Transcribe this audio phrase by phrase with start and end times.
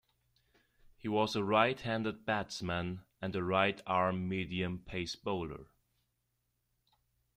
[0.97, 5.67] He was a right-handed batsman and a right-arm medium pace bowler.